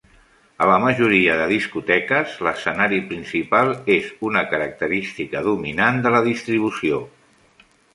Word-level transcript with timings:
A 0.65 0.69
la 0.69 0.77
majoria 0.85 1.35
de 1.41 1.45
discoteques, 1.51 2.33
l'escenari 2.49 3.03
principal 3.13 3.71
és 3.99 4.11
una 4.33 4.45
característica 4.57 5.49
dominant 5.53 6.05
de 6.09 6.19
la 6.19 6.29
distribució. 6.35 7.07